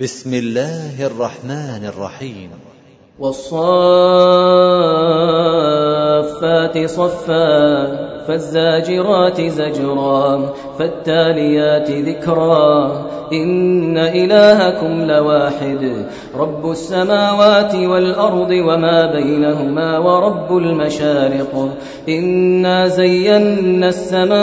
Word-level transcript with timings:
بسم 0.00 0.34
الله 0.34 1.06
الرحمن 1.06 1.84
الرحيم. 1.84 2.50
والصافات 3.18 3.98
صفا. 6.86 8.03
فالزاجرات 8.28 9.40
زجرا 9.40 10.52
فالتاليات 10.78 11.90
ذكرا. 11.90 13.04
إن 13.32 13.98
إلهكم 13.98 15.04
لواحد 15.04 16.06
رب 16.38 16.70
السماوات 16.70 17.74
والأرض 17.74 18.50
وما 18.50 19.12
بينهما 19.12 19.98
ورب 19.98 20.56
المشارق. 20.56 21.68
إنا 22.08 22.86
زينا 22.86 23.88
السماء 23.88 24.34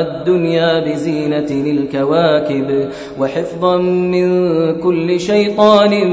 الدنيا 0.00 0.80
بزينة 0.80 1.50
الكواكب 1.50 2.88
وحفظا 3.20 3.76
من 3.76 4.28
كل 4.80 5.20
شيطان 5.20 6.08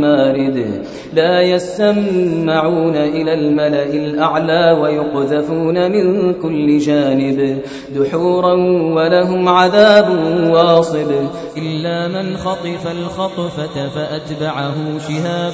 مارد. 0.00 0.84
لا 1.14 1.40
يسمعون 1.40 2.96
إلى 2.96 3.34
الملأ 3.34 3.90
الأعلى 3.94 4.78
ويقذفون 4.82 5.73
من 5.74 6.34
كل 6.34 6.78
جانب 6.78 7.58
دحورا 7.96 8.52
ولهم 8.94 9.48
عذاب 9.48 10.08
واصب. 10.50 11.10
إلا 11.56 12.08
من 12.08 12.36
خطف 12.36 12.86
الخطفة 12.90 13.88
فأتبعه 13.88 14.74
شهاب 15.08 15.52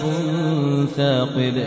ثاقب. 0.97 1.63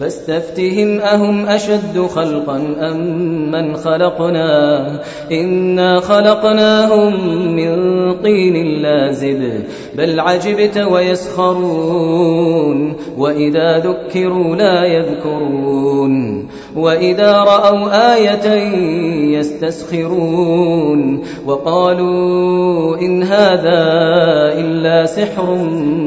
فاستفتهم 0.00 1.00
أهم 1.00 1.46
أشد 1.46 2.06
خلقا 2.14 2.56
أم 2.90 3.50
من 3.50 3.76
خلقنا؟ 3.76 5.00
إنا 5.32 6.00
خلقناهم 6.00 7.12
من 7.56 7.74
طين 8.22 8.82
لازب. 8.82 9.64
بل 9.98 10.20
عجبت 10.20 10.78
ويسخرون 10.78 12.34
وإذا 13.18 13.78
ذكروا 13.78 14.56
لا 14.56 14.84
يذكرون 14.84 16.46
وإذا 16.76 17.32
رأوا 17.32 18.14
آية 18.14 18.54
يستسخرون 19.38 21.22
وقالوا 21.46 22.96
إن 22.98 23.22
هذا 23.22 23.82
إلا 24.58 25.06
سحر 25.06 25.54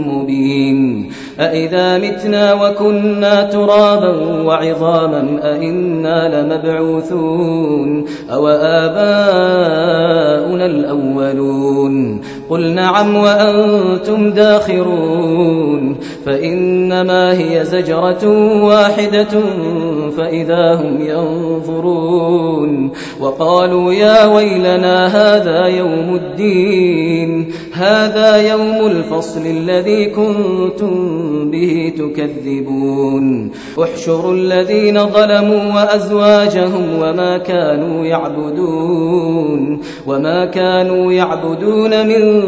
مبين 0.07 1.11
أإذا 1.39 1.97
متنا 1.97 2.53
وكنا 2.53 3.43
ترابا 3.43 4.41
وعظاما 4.43 5.39
أإنا 5.43 6.41
لمبعوثون 6.41 8.05
أو 8.31 8.47
آباؤنا 8.47 9.85
الأولون 10.65 11.06
قل 12.49 12.71
نعم 12.71 13.15
وأنتم 13.15 14.31
داخرون 14.31 15.97
فإنما 16.25 17.37
هي 17.39 17.65
زجرة 17.65 18.27
واحدة 18.63 19.39
فإذا 20.09 20.75
هم 20.75 21.01
ينظرون 21.01 22.91
وقالوا 23.21 23.93
يا 23.93 24.25
ويلنا 24.25 25.07
هذا 25.07 25.65
يوم 25.65 26.15
الدين 26.15 27.51
هذا 27.73 28.51
يوم 28.51 28.87
الفصل 28.87 29.45
الذي 29.45 30.05
كنتم 30.05 30.95
به 31.51 31.93
تكذبون. 31.97 33.51
احشروا 33.83 34.33
الذين 34.33 35.05
ظلموا 35.05 35.73
وأزواجهم 35.75 36.83
وما 37.01 37.37
كانوا 37.37 38.05
يعبدون 38.05 39.79
وما 40.07 40.45
كانوا 40.45 41.11
يعبدون 41.11 42.07
من 42.07 42.41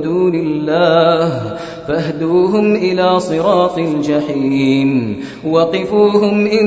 دون 0.00 0.34
الله. 0.34 1.56
فاهدوهم 1.88 2.74
إلى 2.74 3.20
صراط 3.20 3.78
الجحيم 3.78 5.16
وقفوهم 5.44 6.46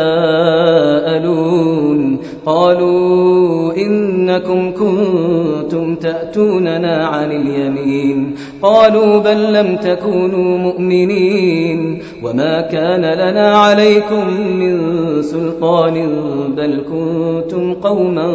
قالوا 2.45 3.73
إنكم 3.77 4.71
كنتم 4.71 5.95
تأتوننا 5.95 7.07
عن 7.07 7.31
اليمين. 7.31 8.35
قالوا 8.61 9.19
بل 9.19 9.53
لم 9.53 9.75
تكونوا 9.75 10.57
مؤمنين. 10.57 12.01
وما 12.23 12.61
كان 12.61 13.01
لنا 13.01 13.57
عليكم 13.57 14.33
من 14.59 14.77
سلطان 15.21 16.09
بل 16.57 16.81
كنتم 16.89 17.73
قوما 17.73 18.27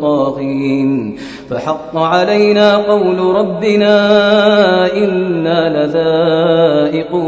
طاغين. 0.00 1.16
فحق 1.50 1.96
علينا 1.96 2.76
قول 2.76 3.18
ربنا 3.18 3.96
إنا 4.92 5.86
لذائقون. 5.86 7.27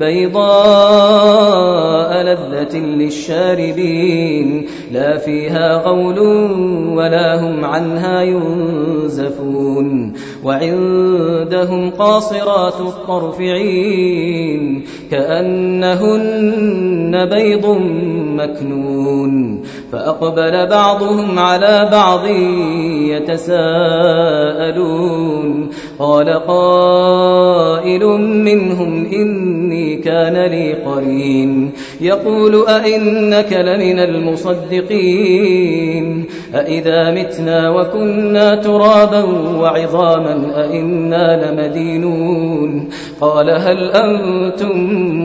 بيضاء 0.00 1.70
لذة 2.22 2.76
للشاربين 2.76 4.66
لا 4.92 5.16
فيها 5.16 5.76
غول 5.76 6.18
ولا 6.96 7.40
هم 7.40 7.64
عنها 7.64 8.22
ينزفون 8.22 10.12
وعندهم 10.44 11.90
قاصرات 11.90 12.80
الطرف 12.80 13.40
عين 13.40 14.84
كأنهن 15.10 16.70
بيض 17.26 17.66
مكنون 18.36 19.62
فأقبل 19.92 20.66
بعضهم 20.66 21.38
على 21.38 21.88
بعض 21.92 22.26
يتساءلون 23.50 24.80
قال 25.98 26.28
قائل 26.46 28.06
منهم 28.44 29.06
إني 29.06 29.89
كان 30.00 30.46
لي 30.46 30.72
قرين. 30.72 31.72
يقول 32.00 32.68
أئنك 32.68 33.52
لمن 33.52 33.98
المصدقين. 33.98 35.60
أئذا 36.54 37.10
متنا 37.10 37.70
وكنا 37.70 38.54
ترابا 38.54 39.24
وعظاما 39.60 40.64
أئنا 40.64 41.50
لمدينون. 41.50 42.88
قال 43.20 43.50
هل 43.50 43.90
أنتم 43.90 44.76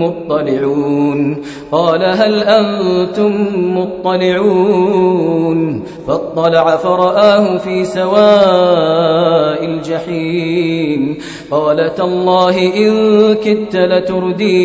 مطلعون؟ 0.04 1.38
قال 1.72 2.04
هل 2.04 2.44
أنتم 2.44 3.33
مطلعون؟ 3.77 5.83
فاطلع 6.07 6.75
فرآه 6.75 7.57
في 7.57 7.86
سواء 7.86 9.66
الجحيم. 9.66 11.18
قال 11.51 11.95
تالله 11.95 12.77
إن 12.77 13.33
كدت 13.33 13.75
لتردين. 13.75 14.64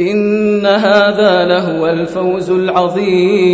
إن 0.00 0.66
هذا 0.66 1.44
لهو 1.44 1.86
الفوز 1.86 2.50
العظيم. 2.50 3.50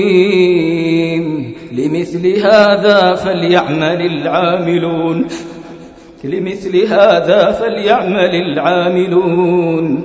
لمثل 1.72 2.38
هذا 2.38 3.14
فليعمل 3.14 4.00
العاملون. 4.06 5.26
لمثل 6.25 6.76
هذا 6.76 7.50
فليعمل 7.50 8.34
العاملون. 8.34 10.04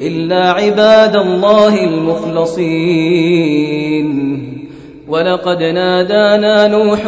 إلا 0.02 0.50
عباد 0.50 1.16
الله 1.16 1.84
المخلصين. 1.84 2.94
ولقد 5.08 5.62
نادانا 5.62 6.68
نوح 6.68 7.02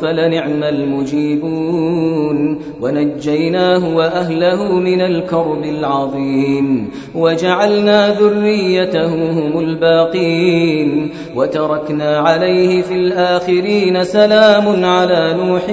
فلنعم 0.00 0.62
المجيبون 0.64 2.58
ونجيناه 2.80 3.96
وأهله 3.96 4.72
من 4.72 5.00
الكرب 5.00 5.64
العظيم 5.64 6.90
وجعلنا 7.14 8.14
ذريته 8.20 9.14
هم 9.30 9.58
الباقين 9.58 11.10
وتركنا 11.36 12.18
عليه 12.18 12.82
في 12.82 12.94
الآخرين 12.94 14.04
سلام 14.04 14.84
على 14.84 15.36
نوح 15.38 15.64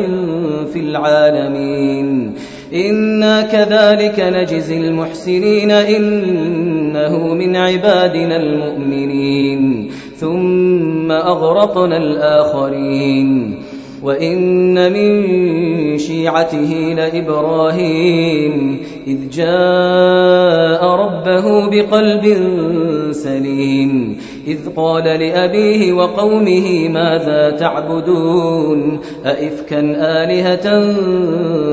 في 0.74 0.80
العالمين 0.80 2.34
إنا 2.74 3.42
كذلك 3.42 4.20
نجزي 4.20 4.78
المحسنين 4.78 5.72
إنه 5.72 7.34
من 7.34 7.56
عبادنا 7.56 8.38
المؤمنين 8.38 9.92
ثم 10.20 11.12
أغرقنا 11.12 11.98
الآخرين 11.98 13.62
وإن 14.04 14.94
من 14.94 15.98
شيعته 15.98 16.94
لإبراهيم 16.98 18.80
إذ 19.08 19.30
جاء 19.30 20.86
ربه 20.86 21.70
بقلب 21.70 22.24
سليم 23.12 24.18
إذ 24.48 24.58
قال 24.76 25.04
لأبيه 25.04 25.94
وقومه 25.94 26.90
ماذا 26.90 27.50
تعبدون؟ 27.50 29.00
أئفكا 29.26 29.80
آلهة 29.98 30.94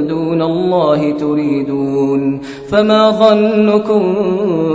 دون 0.00 0.42
الله 0.42 1.10
تريدون؟ 1.10 2.40
فما 2.70 3.10
ظنكم 3.10 4.14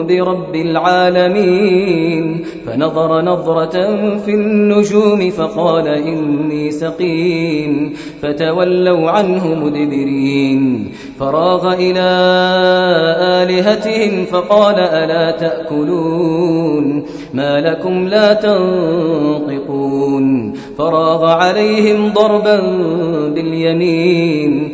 برب 0.07 0.55
العالمين؟ 0.55 2.45
فنظر 2.65 3.21
نظرة 3.21 3.95
في 4.17 4.31
النجوم 4.31 5.29
فقال 5.29 5.87
إني 5.87 6.71
سقيم. 6.71 7.93
فتولوا 8.21 9.09
عنه 9.09 9.53
مدبرين. 9.63 10.91
فراغ 11.19 11.73
إلى 11.73 12.07
آلهتهم 13.43 14.25
فقال 14.25 14.75
ألا 14.75 15.31
تأكلون؟ 15.31 17.03
ما 17.33 17.61
لكم 17.61 17.86
لا 17.93 18.33
تنطقون. 18.33 20.27
فراغ 20.77 21.25
عليهم 21.25 22.13
ضربا 22.13 22.59
باليمين. 23.35 24.73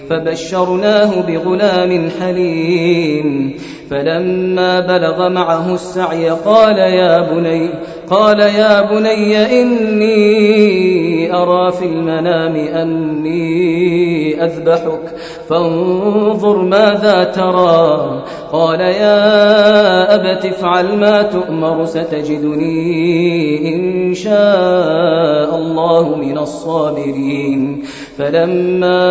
فبشرناه 0.09 1.21
بغلام 1.21 2.09
حليم 2.19 3.53
فلما 3.89 4.79
بلغ 4.79 5.29
معه 5.29 5.73
السعي 5.73 6.29
قال 6.29 6.77
يا 6.77 7.21
بني 7.31 7.69
قال 8.09 8.39
يا 8.39 8.81
بني 8.81 9.61
إني 9.61 11.35
أرى 11.35 11.71
في 11.71 11.85
المنام 11.85 12.55
أني 12.55 14.43
أذبحك 14.43 15.15
فانظر 15.49 16.57
ماذا 16.57 17.23
ترى. 17.23 18.23
قال 18.51 18.79
يا 18.81 20.15
أبت 20.15 20.45
افعل 20.45 20.97
ما 20.97 21.21
تؤمر 21.21 21.85
ستجدني 21.85 23.75
إن 23.75 24.13
شاء 24.13 25.55
الله 25.55 26.15
من 26.15 26.37
الصابرين. 26.37 27.83
فلما 28.17 29.03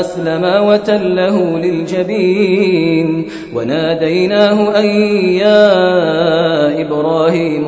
أسلما 0.00 0.60
وتله 0.60 1.58
للجبين 1.58 3.28
وناديناه 3.54 4.78
أن 4.78 4.84
يا 5.24 6.80
إبراهيم 6.80 7.67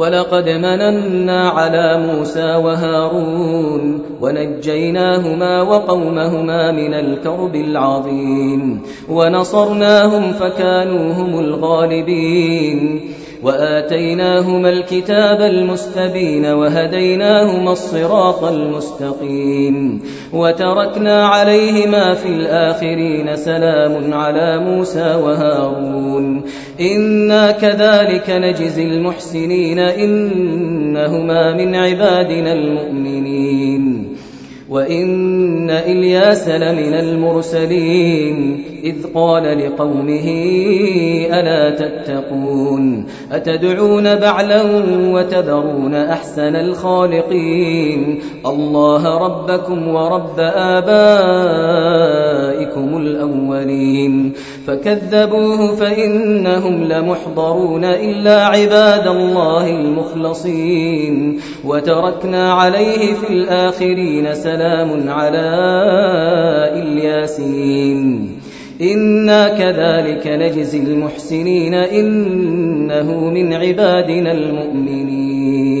ولقد 0.00 0.48
مننا 0.48 1.48
على 1.48 2.06
موسى 2.06 2.54
وهارون 2.54 4.02
ونجيناهما 4.20 5.62
وقومهما 5.62 6.72
من 6.72 6.94
الكرب 6.94 7.54
العظيم 7.54 8.82
ونصرناهم 9.08 10.32
فكانوا 10.32 11.12
هم 11.12 11.38
الغالبين 11.38 13.10
وآتيناهما 13.42 14.68
الكتاب 14.68 15.40
المستبين 15.40 16.46
وهديناهما 16.46 17.72
الصراط 17.72 18.44
المستقيم 18.44 20.02
وتركنا 20.32 21.26
عليهما 21.26 22.14
في 22.14 22.28
الآخرين 22.28 23.36
سلام 23.36 24.14
على 24.14 24.58
موسى 24.58 25.14
وهارون 25.14 26.42
إنا 26.80 27.50
كذلك 27.50 28.30
نجزي 28.30 28.84
المحسنين 28.84 29.78
إنهما 29.78 31.56
من 31.56 31.74
عبادنا 31.74 32.52
المؤمنين 32.52 34.16
وإن 34.70 35.70
إلياس 35.70 36.48
لمن 36.48 36.94
المرسلين 36.94 38.64
إذ 38.84 39.06
قال 39.14 39.58
لقومه 39.58 40.28
ألا 41.40 41.70
تتقون 41.70 43.06
أتدعون 43.32 44.16
بعلا 44.16 44.62
وتذرون 45.12 45.94
أحسن 45.94 46.56
الخالقين 46.56 48.20
الله 48.46 49.18
ربكم 49.18 49.88
ورب 49.88 50.40
آبائكم 50.54 51.76
الأولين 52.96 54.32
فكذبوه 54.66 55.76
فإنهم 55.76 56.84
لمحضرون 56.84 57.84
إلا 57.84 58.46
عباد 58.46 59.06
الله 59.06 59.70
المخلصين 59.70 61.40
وتركنا 61.64 62.52
عليه 62.52 63.14
في 63.14 63.32
الآخرين 63.32 64.34
سلام 64.34 65.08
على 65.08 65.50
إلياسين 66.74 68.39
إنا 68.80 69.48
كذلك 69.48 70.26
نجزي 70.26 70.78
المحسنين 70.78 71.74
إنه 71.74 73.30
من 73.30 73.52
عبادنا 73.52 74.32
المؤمنين 74.32 75.80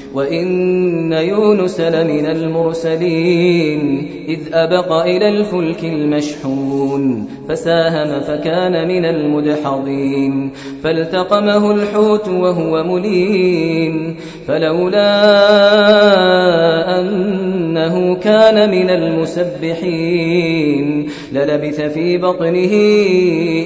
وإن 0.13 1.13
يونس 1.13 1.79
لمن 1.79 2.25
المرسلين 2.25 4.11
إذ 4.27 4.39
أبق 4.53 4.91
إلى 4.91 5.29
الفلك 5.29 5.83
المشحون 5.83 7.27
فساهم 7.49 8.19
فكان 8.19 8.87
من 8.87 9.05
المدحضين 9.05 10.51
فالتقمه 10.83 11.71
الحوت 11.71 12.27
وهو 12.27 12.83
مليم 12.83 14.15
فلولا 14.47 15.11
أنه 17.71 18.15
كان 18.15 18.71
من 18.71 18.89
المسبحين. 18.89 21.07
للبث 21.33 21.81
في 21.81 22.17
بطنه 22.17 22.73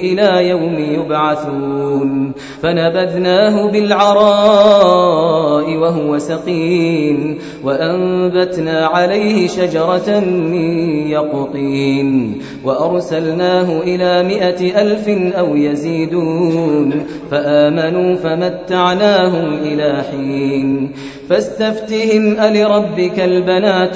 إلى 0.02 0.48
يوم 0.48 0.78
يبعثون. 0.78 2.32
فنبذناه 2.62 3.70
بالعراء 3.70 5.76
وهو 5.76 6.18
سقيم. 6.18 7.38
وأنبتنا 7.64 8.86
عليه 8.86 9.46
شجرة 9.46 10.20
من 10.20 11.08
يقطين. 11.08 12.38
وأرسلناه 12.64 13.82
إلى 13.82 14.22
مائة 14.22 14.82
ألف 14.82 15.08
أو 15.38 15.56
يزيدون. 15.56 17.06
فآمنوا 17.30 18.14
فمتعناهم 18.14 19.58
إلى 19.64 20.02
حين. 20.10 20.90
فاستفتهم 21.28 22.40
ألربك 22.40 23.20
البنات 23.20 23.95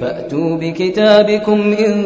فأتوا 0.00 0.56
بكتابكم 0.56 1.74
إن 1.86 2.02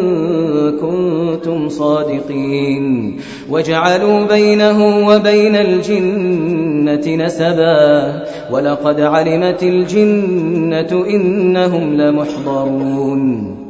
كنتم 0.80 1.68
صادقين. 1.68 3.16
وجعلوا 3.50 4.24
بينه 4.24 5.08
وبين 5.08 5.56
الجنة 5.56 7.24
نسبا. 7.24 8.22
ولقد 8.50 9.00
علمت 9.00 9.62
الجنة 9.62 11.04
إنهم 11.10 11.94
لمحضرون. 11.94 13.69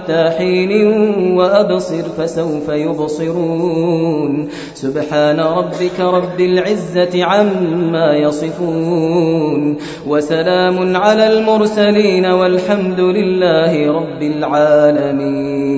حتى 0.01 0.29
حين 0.37 0.71
وأبصر 1.37 2.03
فسوف 2.17 2.69
يبصرون. 2.69 4.47
سبحان 4.73 5.39
ربك 5.39 5.99
رب 5.99 6.39
العزة 6.39 7.23
عما 7.23 8.17
يصفون. 8.17 9.77
وسلام 10.07 10.97
على 10.97 11.33
المرسلين 11.33 12.25
والحمد 12.25 12.99
لله 12.99 13.91
رب 13.91 14.21
العالمين. 14.21 15.70